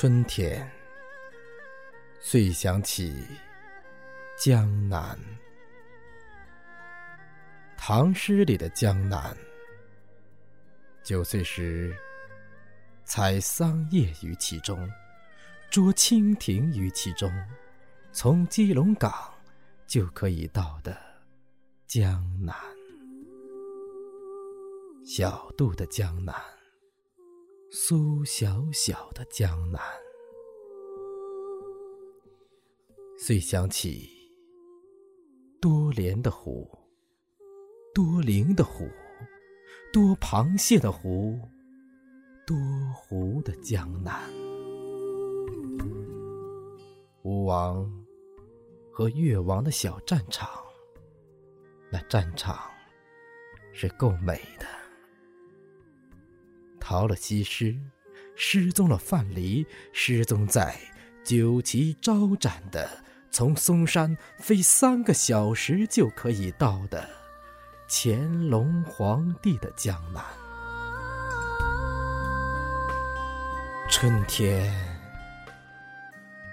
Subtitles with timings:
[0.00, 0.66] 春天，
[2.20, 3.22] 遂想起
[4.38, 5.20] 江南。
[7.76, 9.36] 唐诗里的江南，
[11.02, 11.94] 九岁时
[13.04, 14.90] 采桑叶于其中，
[15.68, 17.30] 捉蜻蜓于其中，
[18.10, 19.12] 从基隆港
[19.86, 20.98] 就可以到的
[21.86, 22.56] 江南。
[25.04, 26.34] 小渡的江南，
[27.72, 29.80] 苏小小的江南，
[33.16, 34.10] 遂想起
[35.60, 36.68] 多莲的湖。
[37.94, 38.88] 多灵的湖，
[39.92, 41.38] 多螃蟹的湖，
[42.44, 42.56] 多
[42.92, 44.28] 湖的江南。
[47.22, 47.88] 吴王
[48.92, 50.50] 和越王的小战场，
[51.88, 52.68] 那战场
[53.72, 54.79] 是够美的。
[56.90, 57.76] 逃了西施，
[58.34, 60.76] 失踪了范蠡，失踪在
[61.22, 62.90] 酒旗招展的，
[63.30, 67.08] 从嵩山飞三个小时就可以到的。
[67.88, 70.20] 乾隆皇帝的江南，
[73.88, 74.68] 春天，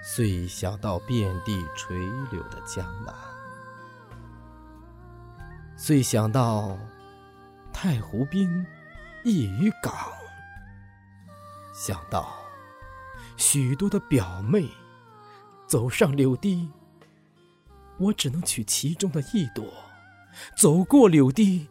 [0.04, 1.98] 遂想到遍地垂
[2.30, 3.12] 柳的江南，
[5.76, 6.78] 遂想到
[7.72, 8.64] 太湖滨
[9.24, 9.92] 一渔港，
[11.78, 12.36] 想到
[13.36, 14.68] 许多的表妹
[15.64, 16.68] 走上柳堤，
[17.98, 19.64] 我只能取其中的一朵。
[20.56, 21.68] 走过柳堤，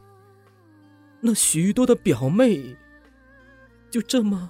[1.20, 2.78] 那许多的表妹，
[3.92, 4.50] 就这么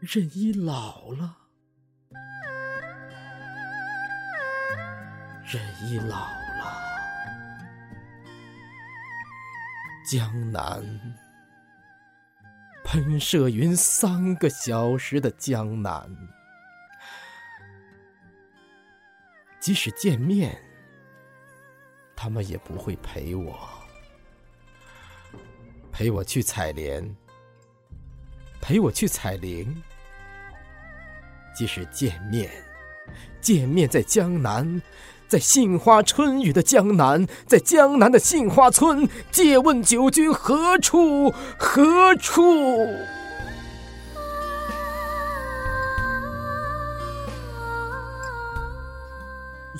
[0.00, 1.38] 任依老了，
[5.50, 6.88] 任依老了。
[10.10, 10.82] 江南，
[12.90, 16.10] 喷射云三个小时的江南，
[19.60, 20.58] 即使见面。
[22.16, 23.68] 他们也不会陪我，
[25.92, 27.14] 陪我去采莲，
[28.58, 29.82] 陪我去采菱。
[31.54, 32.50] 即使见面，
[33.38, 34.80] 见面在江南，
[35.28, 41.30] 在杏花春雨的江南，在江南的杏花村，借问九君何处？
[41.58, 42.42] 何处？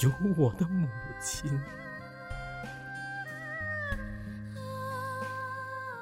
[0.03, 0.87] 有我的母
[1.19, 1.51] 亲。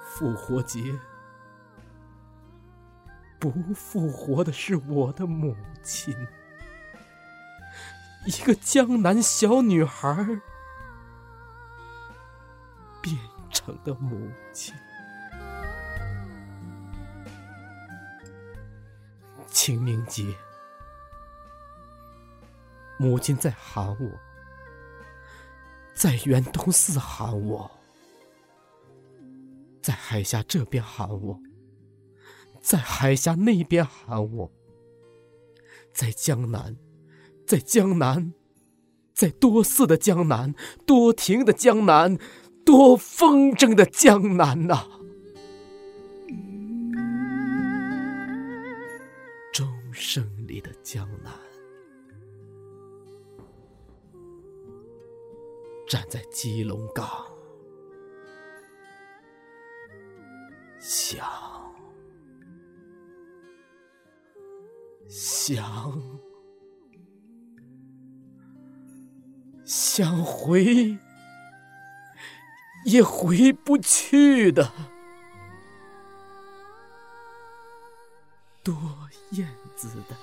[0.04, 0.80] 复活节，
[3.38, 6.12] 不复活的是我的母亲，
[8.26, 10.12] 一个江南小女孩
[13.00, 13.16] 变
[13.50, 14.74] 成的母亲。
[19.48, 20.36] 清明节，
[22.98, 24.10] 母亲在喊我，
[25.94, 27.70] 在圆通寺喊我。
[29.80, 31.40] 在海峡这边喊我，
[32.60, 34.50] 在海峡那边喊我，
[35.94, 36.76] 在江南，
[37.46, 38.32] 在江南，
[39.14, 42.18] 在多寺的江南，多亭的江南，
[42.64, 44.88] 多风筝的江南呐！
[49.52, 51.32] 钟声里的江南，
[55.88, 57.08] 站在基隆港。
[60.78, 61.24] 想，
[65.08, 66.00] 想，
[69.96, 70.98] 想回，
[72.84, 74.70] 也回不去的，
[78.62, 78.76] 多
[79.30, 80.14] 燕子的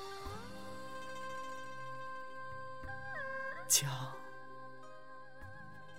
[3.67, 3.89] 江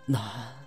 [0.06, 0.63] 南。